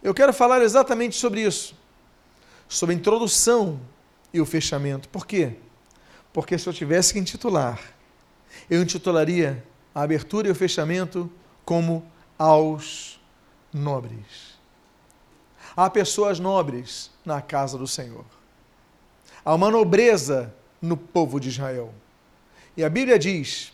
[0.00, 1.74] Eu quero falar exatamente sobre isso.
[2.68, 3.80] Sobre a introdução
[4.32, 5.08] e o fechamento.
[5.08, 5.56] Por quê?
[6.32, 7.80] Porque se eu tivesse que intitular,
[8.70, 11.28] eu intitularia a abertura e o fechamento
[11.64, 13.20] como aos
[13.72, 14.51] nobres.
[15.76, 18.24] Há pessoas nobres na casa do Senhor.
[19.44, 21.92] Há uma nobreza no povo de Israel.
[22.76, 23.72] E a Bíblia diz,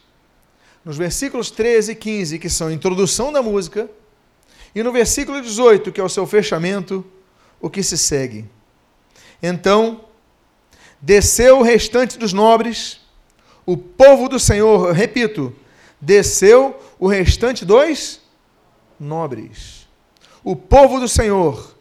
[0.84, 3.90] nos versículos 13 e 15, que são a introdução da música,
[4.74, 7.04] e no versículo 18, que é o seu fechamento,
[7.60, 8.44] o que se segue.
[9.42, 10.04] Então,
[11.00, 13.00] desceu o restante dos nobres,
[13.66, 15.54] o povo do Senhor, repito,
[16.00, 18.20] desceu o restante dos
[18.98, 19.86] nobres.
[20.42, 21.77] O povo do Senhor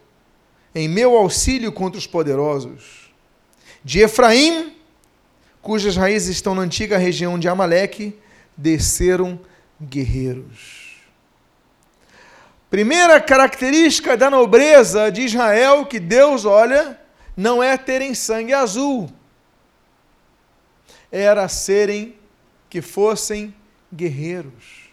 [0.74, 3.12] em meu auxílio contra os poderosos.
[3.84, 4.74] De Efraim,
[5.62, 8.18] cujas raízes estão na antiga região de Amaleque,
[8.56, 9.40] desceram
[9.80, 10.88] guerreiros.
[12.70, 17.00] Primeira característica da nobreza de Israel que Deus olha
[17.36, 19.10] não é terem sangue azul,
[21.10, 22.14] era serem
[22.68, 23.54] que fossem
[23.94, 24.90] guerreiros.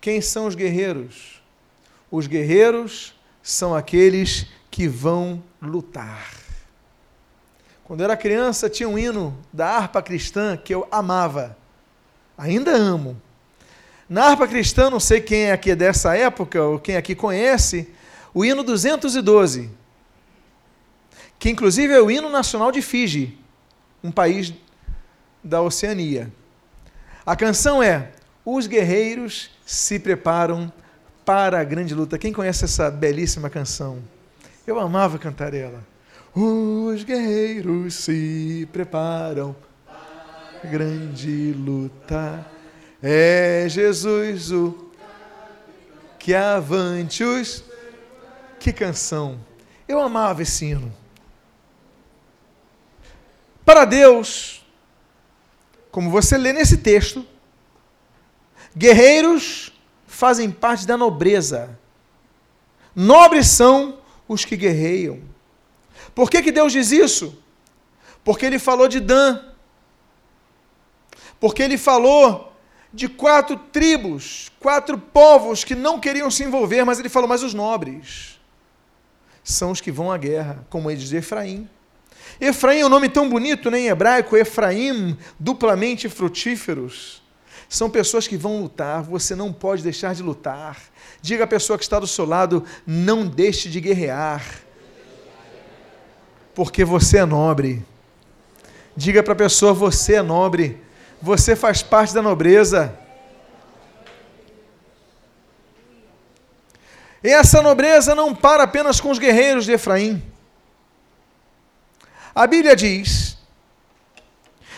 [0.00, 1.42] Quem são os guerreiros?
[2.10, 6.30] Os guerreiros são aqueles que vão lutar.
[7.84, 11.56] Quando eu era criança, tinha um hino da harpa cristã que eu amava.
[12.38, 13.20] Ainda amo.
[14.08, 17.92] Na harpa cristã, não sei quem é aqui dessa época, ou quem aqui conhece,
[18.32, 19.70] o hino 212,
[21.38, 23.38] que inclusive é o hino nacional de Fiji,
[24.02, 24.52] um país
[25.42, 26.32] da Oceania.
[27.26, 28.12] A canção é
[28.44, 30.72] Os guerreiros se preparam
[31.24, 32.18] para a grande luta.
[32.18, 34.02] Quem conhece essa belíssima canção?
[34.70, 35.84] Eu amava cantar ela.
[36.32, 42.46] Os guerreiros se preparam para a grande luta.
[43.02, 44.92] É Jesus o
[46.20, 47.64] que avante os.
[48.60, 49.40] Que canção!
[49.88, 50.94] Eu amava esse hino.
[53.64, 54.64] Para Deus,
[55.90, 57.26] como você lê nesse texto,
[58.76, 59.72] guerreiros
[60.06, 61.76] fazem parte da nobreza.
[62.94, 63.98] Nobres são
[64.30, 65.20] os que guerreiam.
[66.14, 67.36] Por que, que Deus diz isso?
[68.22, 69.40] Porque ele falou de Dan.
[71.40, 72.52] Porque ele falou
[72.94, 77.52] de quatro tribos, quatro povos que não queriam se envolver, mas ele falou, mas os
[77.52, 78.38] nobres
[79.42, 81.68] são os que vão à guerra, como ele diz Efraim.
[82.40, 87.20] Efraim é um nome tão bonito né, em hebraico, Efraim, duplamente frutíferos.
[87.70, 90.76] São pessoas que vão lutar, você não pode deixar de lutar.
[91.22, 94.44] Diga à pessoa que está do seu lado: não deixe de guerrear,
[96.52, 97.86] porque você é nobre.
[98.96, 100.82] Diga para a pessoa: você é nobre,
[101.22, 102.98] você faz parte da nobreza.
[107.22, 110.20] E essa nobreza não para apenas com os guerreiros de Efraim.
[112.34, 113.38] A Bíblia diz: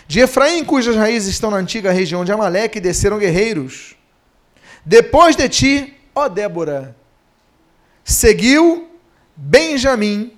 [0.06, 3.96] De Efraim, cujas raízes estão na antiga região de Amaleque, desceram guerreiros.
[4.84, 6.96] Depois de ti, ó Débora,
[8.04, 8.90] seguiu
[9.36, 10.36] Benjamim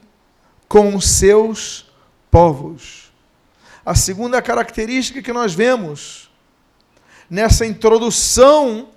[0.69, 1.91] com seus
[2.31, 3.13] povos.
[3.85, 6.31] A segunda característica que nós vemos
[7.29, 8.89] nessa introdução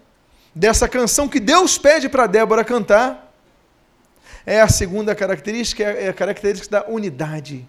[0.53, 3.32] dessa canção que Deus pede para Débora cantar
[4.45, 7.67] é a segunda característica, é a característica da unidade.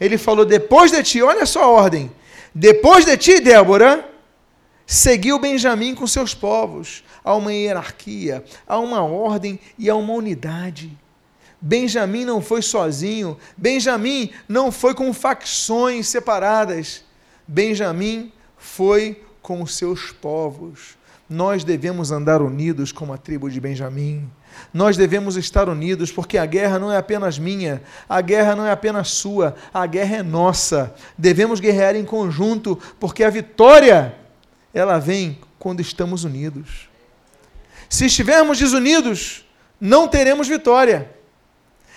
[0.00, 2.10] Ele falou: depois de ti, olha só a ordem.
[2.54, 4.08] Depois de ti, Débora,
[4.86, 7.04] seguiu Benjamim com seus povos.
[7.22, 10.90] Há uma hierarquia, há uma ordem e há uma unidade.
[11.60, 17.04] Benjamim não foi sozinho, Benjamim não foi com facções separadas.
[17.46, 20.96] Benjamim foi com os seus povos.
[21.30, 24.28] Nós devemos andar unidos como a tribo de Benjamim.
[24.74, 28.72] Nós devemos estar unidos, porque a guerra não é apenas minha, a guerra não é
[28.72, 30.92] apenas sua, a guerra é nossa.
[31.16, 34.16] Devemos guerrear em conjunto, porque a vitória
[34.74, 36.88] ela vem quando estamos unidos.
[37.88, 39.44] Se estivermos desunidos,
[39.80, 41.12] não teremos vitória.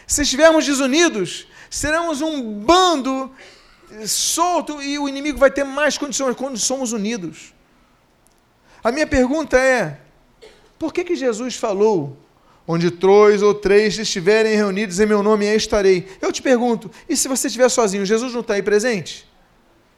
[0.06, 3.32] Se estivermos desunidos, seremos um bando
[4.06, 7.53] solto e o inimigo vai ter mais condições quando somos unidos.
[8.84, 10.00] A minha pergunta é:
[10.78, 12.18] por que, que Jesus falou
[12.66, 16.08] Onde dois ou três estiverem reunidos em meu nome, aí estarei.
[16.22, 19.28] Eu te pergunto, e se você estiver sozinho, Jesus não está aí presente?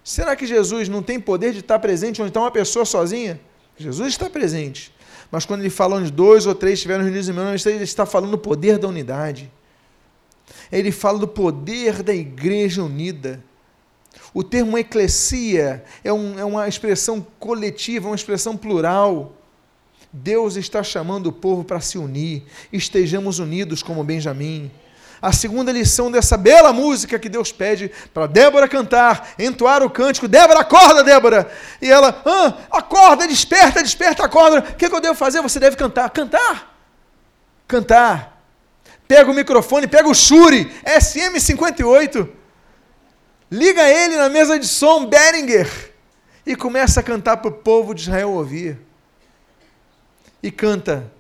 [0.04, 3.40] Será que Jesus não tem poder de estar presente onde está uma pessoa sozinha?
[3.78, 4.92] Jesus está presente.
[5.32, 8.06] Mas quando ele fala onde dois ou três estiverem reunidos em meu nome, ele está
[8.06, 9.52] falando do poder da unidade.
[10.72, 13.44] Ele fala do poder da igreja unida.
[14.36, 19.32] O termo eclesia é, um, é uma expressão coletiva, uma expressão plural.
[20.12, 24.70] Deus está chamando o povo para se unir, estejamos unidos como Benjamim.
[25.22, 30.28] A segunda lição dessa bela música que Deus pede para Débora cantar, entoar o cântico:
[30.28, 31.50] Débora, acorda, Débora!
[31.82, 34.60] E ela, ah, acorda, desperta, desperta, acorda.
[34.60, 35.42] O que, que eu devo fazer?
[35.42, 36.10] Você deve cantar.
[36.10, 36.78] Cantar!
[37.66, 38.44] Cantar.
[39.08, 42.28] Pega o microfone, pega o Shure, SM58,
[43.56, 45.94] liga ele na mesa de som, Beringer,
[46.46, 48.78] e começa a cantar para o povo de Israel ouvir
[50.44, 51.12] e canta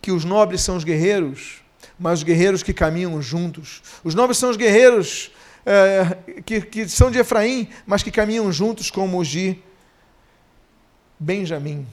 [0.00, 1.62] que os nobres são os guerreiros,
[1.98, 3.82] mas os guerreiros que caminham juntos.
[4.02, 5.30] Os nobres são os guerreiros
[5.64, 9.58] é, que, que são de Efraim, mas que caminham juntos como os de
[11.18, 11.86] Benjamim.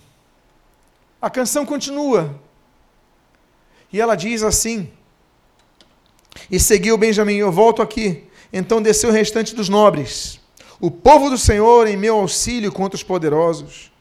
[1.22, 2.39] A canção continua.
[3.91, 4.89] E ela diz assim:
[6.50, 8.24] E seguiu Benjamim, eu volto aqui.
[8.54, 10.39] Então desceu o restante dos nobres,
[10.80, 13.92] o povo do Senhor em meu auxílio contra os poderosos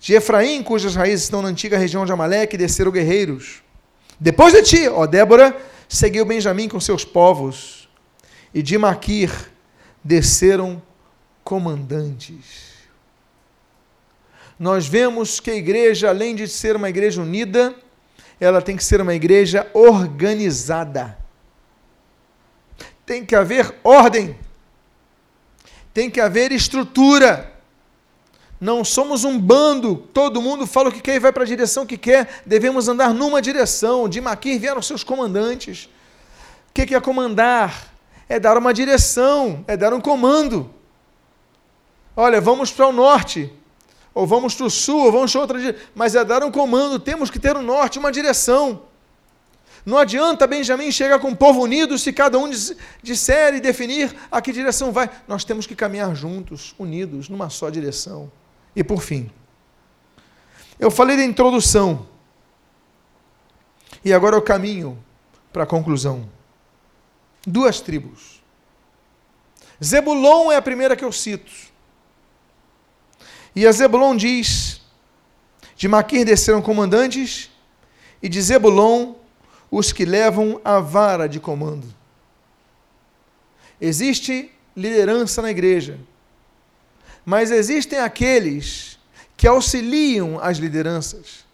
[0.00, 3.62] de Efraim, cujas raízes estão na antiga região de Amaleque, desceram guerreiros.
[4.18, 5.56] Depois de ti, ó Débora,
[5.88, 7.88] seguiu Benjamim com seus povos,
[8.52, 9.30] e de Maquir
[10.02, 10.82] desceram
[11.44, 12.70] comandantes.
[14.58, 17.74] Nós vemos que a igreja, além de ser uma igreja unida,
[18.40, 21.19] ela tem que ser uma igreja organizada.
[23.10, 24.38] Tem que haver ordem,
[25.92, 27.52] tem que haver estrutura.
[28.60, 31.84] Não somos um bando, todo mundo fala o que quer e vai para a direção
[31.84, 32.40] que quer.
[32.46, 34.08] Devemos andar numa direção.
[34.08, 35.88] De Maquir vieram seus comandantes.
[36.68, 37.92] O que é comandar?
[38.28, 40.72] É dar uma direção, é dar um comando.
[42.14, 43.52] Olha, vamos para o norte,
[44.14, 45.80] ou vamos para o sul, ou vamos para outra direção.
[45.96, 48.82] Mas é dar um comando, temos que ter um norte, uma direção.
[49.84, 52.50] Não adianta Benjamim chegar com o povo unido se cada um
[53.02, 55.10] disser e definir a que direção vai.
[55.26, 58.30] Nós temos que caminhar juntos, unidos, numa só direção.
[58.76, 59.30] E por fim,
[60.78, 62.06] eu falei da introdução.
[64.04, 65.02] E agora eu caminho
[65.52, 66.28] para a conclusão.
[67.46, 68.40] Duas tribos.
[69.82, 71.50] Zebulon é a primeira que eu cito.
[73.56, 74.80] E a Zebulon diz:
[75.74, 77.50] De Maquir desceram comandantes,
[78.22, 79.14] e de Zebulon
[79.70, 81.86] os que levam a vara de comando.
[83.80, 85.98] Existe liderança na igreja
[87.24, 88.98] mas existem aqueles
[89.36, 91.44] que auxiliam as lideranças.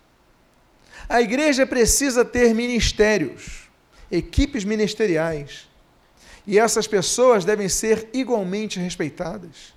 [1.09, 3.69] A igreja precisa ter ministérios,
[4.11, 5.69] equipes ministeriais,
[6.47, 9.75] e essas pessoas devem ser igualmente respeitadas.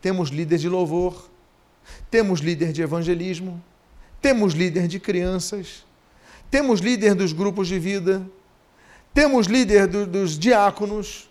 [0.00, 1.30] Temos líderes de louvor,
[2.10, 3.62] temos líder de evangelismo,
[4.20, 5.84] temos líder de crianças,
[6.50, 8.26] temos líder dos grupos de vida,
[9.14, 11.28] temos líder do, dos diáconos.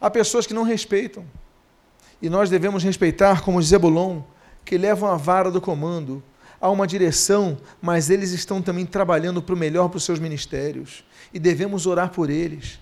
[0.00, 1.24] Há pessoas que não respeitam.
[2.22, 4.20] E nós devemos respeitar como Zebulon,
[4.64, 6.22] que levam a vara do comando.
[6.60, 11.04] Há uma direção, mas eles estão também trabalhando para o melhor para os seus ministérios.
[11.32, 12.78] E devemos orar por eles.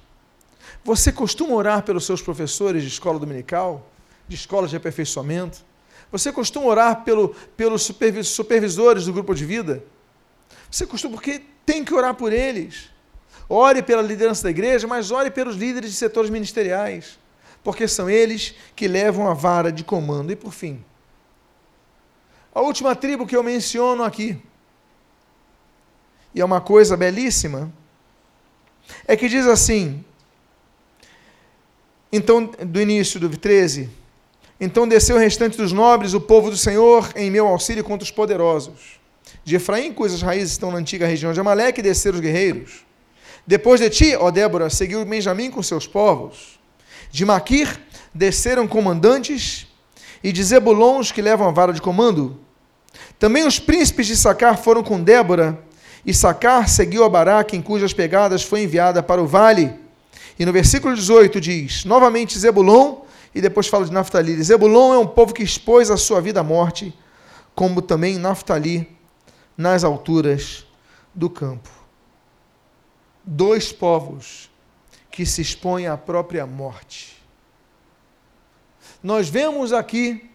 [0.84, 3.88] Você costuma orar pelos seus professores de escola dominical,
[4.26, 5.64] de escola de aperfeiçoamento?
[6.10, 7.90] Você costuma orar pelo, pelos
[8.24, 9.82] supervisores do grupo de vida?
[10.70, 12.90] Você costuma, porque tem que orar por eles.
[13.48, 17.18] Ore pela liderança da igreja, mas ore pelos líderes de setores ministeriais,
[17.64, 20.30] porque são eles que levam a vara de comando.
[20.30, 20.84] E por fim,
[22.54, 24.40] a última tribo que eu menciono aqui,
[26.34, 27.72] e é uma coisa belíssima,
[29.06, 30.04] é que diz assim,
[32.12, 33.88] então, do início do 13,
[34.60, 38.10] então desceu o restante dos nobres, o povo do Senhor, em meu auxílio contra os
[38.10, 38.97] poderosos.
[39.48, 42.84] De Efraim, cujas raízes estão na antiga região de Amaleque, desceram os guerreiros.
[43.46, 46.60] Depois de ti, ó Débora, seguiu Benjamim com seus povos.
[47.10, 47.80] De Maquir
[48.12, 49.66] desceram comandantes,
[50.22, 52.38] e de Zebulon os que levam a vara de comando.
[53.18, 55.58] Também os príncipes de Sacar foram com Débora,
[56.04, 59.74] e Sacar seguiu a Baraque, em cujas pegadas foi enviada para o vale.
[60.38, 62.96] E no versículo 18 diz, novamente Zebulon,
[63.34, 64.42] e depois fala de Naftali.
[64.42, 66.94] Zebulon é um povo que expôs a sua vida à morte,
[67.54, 68.97] como também Naftali,
[69.58, 70.64] nas alturas
[71.14, 71.78] do campo
[73.28, 74.50] dois povos
[75.10, 77.22] que se expõem à própria morte.
[79.02, 80.30] Nós vemos aqui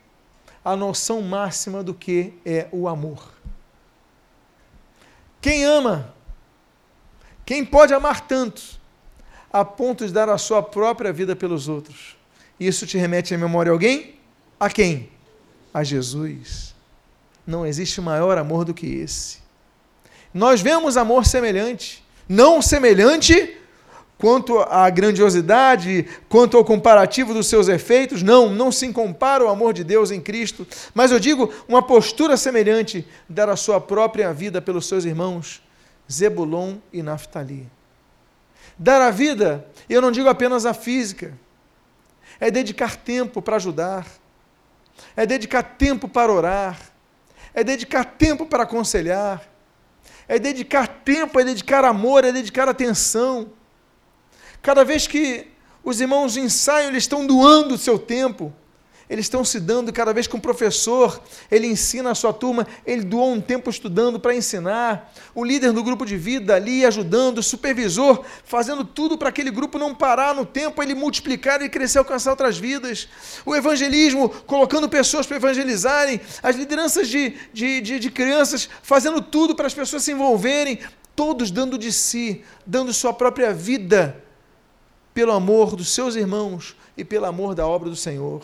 [0.64, 3.34] a noção máxima do que é o amor.
[5.42, 6.14] Quem ama,
[7.46, 8.80] quem pode amar tanto,
[9.52, 12.16] a ponto de dar a sua própria vida pelos outros.
[12.60, 14.20] Isso te remete à memória alguém?
[14.60, 15.10] A quem?
[15.74, 16.73] A Jesus.
[17.46, 19.40] Não existe maior amor do que esse.
[20.34, 23.58] Nós vemos amor semelhante não semelhante
[24.18, 29.74] quanto à grandiosidade, quanto ao comparativo dos seus efeitos, não, não se compara o amor
[29.74, 34.62] de Deus em Cristo, mas eu digo uma postura semelhante, dar a sua própria vida
[34.62, 35.62] pelos seus irmãos,
[36.10, 37.70] Zebulon e Naftali.
[38.78, 41.38] Dar a vida, eu não digo apenas a física,
[42.40, 44.08] é dedicar tempo para ajudar,
[45.18, 46.80] é dedicar tempo para orar,
[47.54, 49.48] é dedicar tempo para aconselhar,
[50.28, 53.52] é dedicar tempo, é dedicar amor, é dedicar atenção.
[54.62, 55.48] Cada vez que
[55.84, 58.54] os irmãos ensaiam, eles estão doando o seu tempo.
[59.14, 63.04] Eles estão se dando cada vez que um professor, ele ensina a sua turma, ele
[63.04, 65.14] doou um tempo estudando para ensinar.
[65.36, 69.78] O líder do grupo de vida ali ajudando, o supervisor fazendo tudo para aquele grupo
[69.78, 73.08] não parar no tempo, ele multiplicar e crescer, alcançar outras vidas.
[73.46, 76.20] O evangelismo, colocando pessoas para evangelizarem.
[76.42, 80.80] As lideranças de, de, de, de crianças fazendo tudo para as pessoas se envolverem.
[81.16, 84.24] Todos dando de si, dando sua própria vida
[85.14, 88.42] pelo amor dos seus irmãos e pelo amor da obra do Senhor.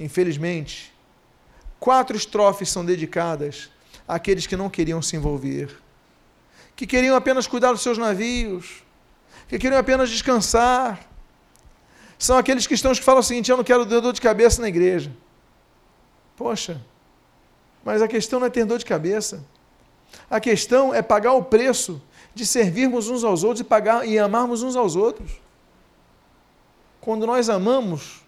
[0.00, 0.94] Infelizmente,
[1.78, 3.70] quatro estrofes são dedicadas
[4.08, 5.76] àqueles que não queriam se envolver,
[6.74, 8.82] que queriam apenas cuidar dos seus navios,
[9.46, 11.06] que queriam apenas descansar.
[12.18, 15.12] São aqueles cristãos que falam o seguinte: eu não quero dor de cabeça na igreja.
[16.34, 16.80] Poxa,
[17.84, 19.44] mas a questão não é ter dor de cabeça.
[20.30, 22.00] A questão é pagar o preço
[22.34, 25.30] de servirmos uns aos outros e pagar e amarmos uns aos outros.
[27.02, 28.22] Quando nós amamos,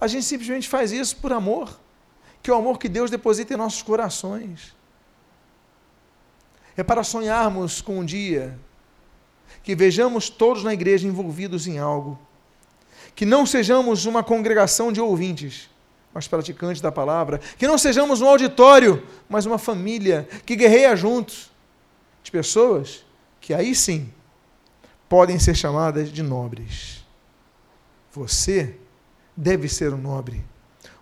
[0.00, 1.78] a gente simplesmente faz isso por amor,
[2.42, 4.74] que é o amor que Deus deposita em nossos corações.
[6.76, 8.58] É para sonharmos com um dia
[9.62, 12.18] que vejamos todos na igreja envolvidos em algo,
[13.14, 15.70] que não sejamos uma congregação de ouvintes,
[16.12, 21.50] mas praticantes da palavra, que não sejamos um auditório, mas uma família que guerreia juntos,
[22.22, 23.04] de pessoas
[23.40, 24.12] que aí sim
[25.08, 27.04] podem ser chamadas de nobres.
[28.12, 28.76] Você
[29.36, 30.44] deve ser um nobre,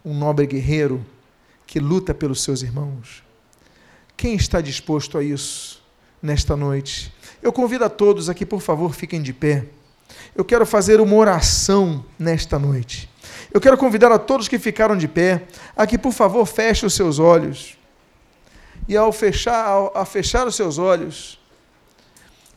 [0.04, 1.04] um nobre guerreiro
[1.66, 3.22] que luta pelos seus irmãos.
[4.16, 5.82] Quem está disposto a isso
[6.22, 7.12] nesta noite?
[7.42, 9.66] Eu convido a todos aqui, por favor, fiquem de pé.
[10.34, 13.08] Eu quero fazer uma oração nesta noite.
[13.52, 17.18] Eu quero convidar a todos que ficaram de pé, aqui, por favor, feche os seus
[17.18, 17.78] olhos.
[18.88, 21.38] E ao fechar, ao, ao fechar os seus olhos,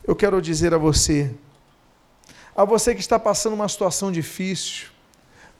[0.04, 1.30] eu quero dizer a você,
[2.54, 4.86] a você que está passando uma situação difícil,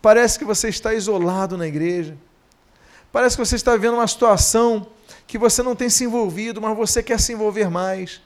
[0.00, 2.16] Parece que você está isolado na igreja.
[3.10, 4.86] Parece que você está vivendo uma situação
[5.26, 8.20] que você não tem se envolvido, mas você quer se envolver mais.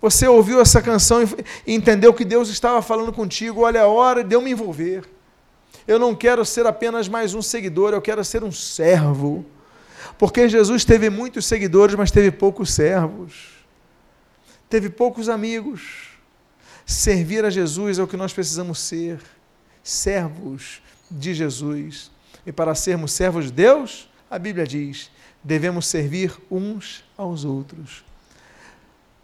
[0.00, 1.20] Você ouviu essa canção
[1.66, 3.62] e entendeu que Deus estava falando contigo.
[3.62, 5.04] Olha, a hora de eu me envolver.
[5.86, 9.44] Eu não quero ser apenas mais um seguidor, eu quero ser um servo.
[10.16, 13.58] Porque Jesus teve muitos seguidores, mas teve poucos servos.
[14.68, 16.10] Teve poucos amigos.
[16.86, 19.20] Servir a Jesus é o que nós precisamos ser.
[19.82, 20.80] Servos
[21.10, 22.10] de Jesus.
[22.46, 25.10] E para sermos servos de Deus, a Bíblia diz:
[25.42, 28.04] devemos servir uns aos outros.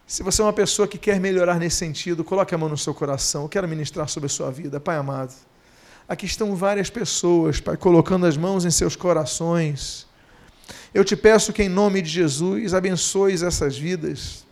[0.06, 2.94] Se você é uma pessoa que quer melhorar nesse sentido, coloque a mão no seu
[2.94, 3.42] coração.
[3.42, 5.34] Eu quero ministrar sobre a sua vida, Pai amado.
[6.06, 10.06] Aqui estão várias pessoas, Pai, colocando as mãos em seus corações.
[10.92, 14.44] Eu te peço que, em nome de Jesus, abençoes essas vidas,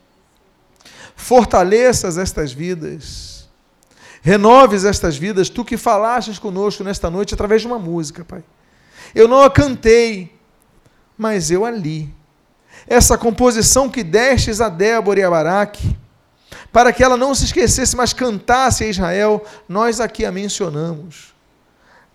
[1.14, 3.31] fortaleças estas vidas,
[4.22, 8.42] renoves estas vidas, tu que falastes conosco nesta noite através de uma música, Pai.
[9.14, 10.32] Eu não a cantei,
[11.18, 12.14] mas eu a li.
[12.86, 15.96] Essa composição que destes a Débora e a Baraque,
[16.72, 21.34] para que ela não se esquecesse, mas cantasse a Israel, nós aqui a mencionamos.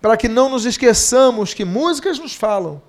[0.00, 2.82] Para que não nos esqueçamos que músicas nos falam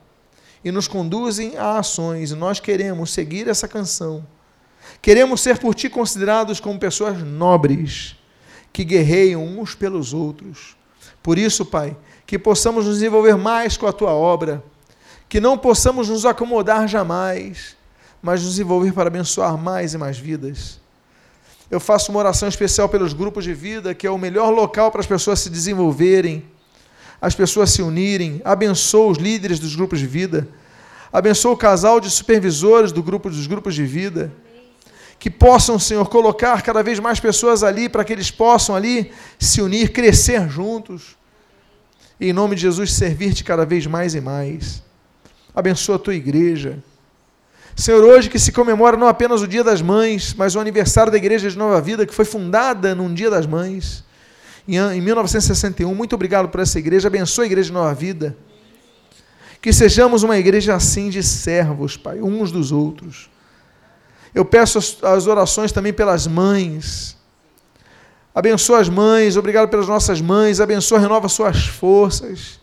[0.63, 4.25] e nos conduzem a ações, e nós queremos seguir essa canção.
[5.01, 8.15] Queremos ser por ti considerados como pessoas nobres,
[8.71, 10.75] que guerreiam uns pelos outros.
[11.21, 11.95] Por isso, Pai,
[12.25, 14.63] que possamos nos envolver mais com a tua obra,
[15.27, 17.75] que não possamos nos acomodar jamais,
[18.21, 20.79] mas nos envolver para abençoar mais e mais vidas.
[21.71, 25.01] Eu faço uma oração especial pelos grupos de vida, que é o melhor local para
[25.01, 26.43] as pessoas se desenvolverem,
[27.21, 28.41] as pessoas se unirem.
[28.43, 30.47] Abençoa os líderes dos grupos de vida.
[31.13, 34.31] Abençoa o casal de supervisores do grupo dos grupos de vida.
[35.19, 39.61] Que possam, Senhor, colocar cada vez mais pessoas ali para que eles possam ali se
[39.61, 41.17] unir, crescer juntos
[42.19, 44.81] e, em nome de Jesus, servir-te cada vez mais e mais.
[45.53, 46.79] Abençoa a tua igreja.
[47.75, 51.17] Senhor, hoje que se comemora não apenas o Dia das Mães, mas o aniversário da
[51.17, 54.03] Igreja de Nova Vida, que foi fundada num Dia das Mães,
[54.67, 55.95] em 1961.
[55.95, 57.07] Muito obrigado por essa igreja.
[57.07, 58.35] Abençoa a Igreja de Nova Vida.
[59.61, 63.29] Que sejamos uma igreja assim de servos, Pai, uns dos outros.
[64.33, 67.19] Eu peço as orações também pelas mães
[68.33, 72.59] Abençoa as mães, obrigado pelas nossas mães, abençoa, renova suas forças.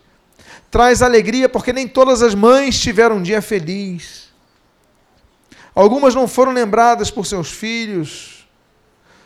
[0.71, 4.29] Traz alegria, porque nem todas as mães tiveram um dia feliz.
[5.75, 8.47] Algumas não foram lembradas por seus filhos.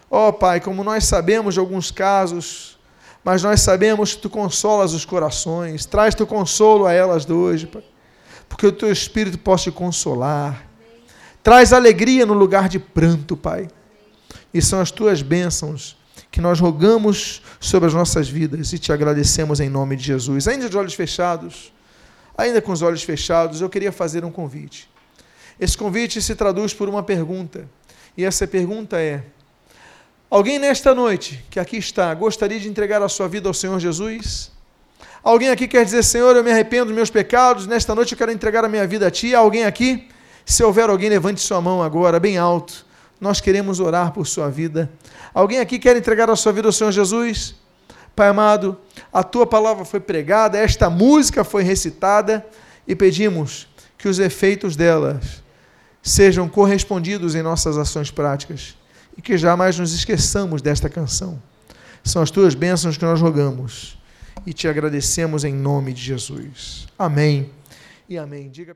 [0.10, 2.78] Ó oh, Pai, como nós sabemos de alguns casos,
[3.24, 5.86] mas nós sabemos que Tu consolas os corações.
[5.86, 7.84] Traz Teu consolo a elas hoje, Pai,
[8.50, 10.71] porque o Teu Espírito possa te consolar.
[11.44, 13.68] Traz alegria no lugar de pranto, Pai.
[14.54, 15.98] E são as Tuas bênçãos
[16.32, 20.48] que nós rogamos sobre as nossas vidas e te agradecemos em nome de Jesus.
[20.48, 21.74] Ainda de olhos fechados,
[22.38, 24.90] ainda com os olhos fechados, eu queria fazer um convite.
[25.60, 27.70] Esse convite se traduz por uma pergunta,
[28.18, 29.24] e essa pergunta é:
[30.30, 34.52] Alguém nesta noite que aqui está gostaria de entregar a sua vida ao Senhor Jesus?
[35.22, 38.32] Alguém aqui quer dizer, Senhor, eu me arrependo dos meus pecados, nesta noite eu quero
[38.32, 39.36] entregar a minha vida a Ti?
[39.36, 40.08] Alguém aqui?
[40.52, 42.86] Se houver alguém, levante sua mão agora, bem alto
[43.22, 44.92] nós queremos orar por sua vida.
[45.34, 47.56] Alguém aqui quer entregar a sua vida ao Senhor Jesus?
[48.14, 48.78] Pai amado,
[49.14, 52.46] a tua palavra foi pregada, esta música foi recitada
[52.86, 53.66] e pedimos
[53.98, 55.42] que os efeitos delas
[56.04, 58.76] sejam correspondidos em nossas ações práticas
[59.18, 61.42] e que jamais nos esqueçamos desta canção.
[62.04, 63.98] São as tuas bênçãos que nós rogamos
[64.46, 66.88] e te agradecemos em nome de Jesus.
[67.00, 67.50] Amém
[68.10, 68.50] e amém.
[68.50, 68.76] Diga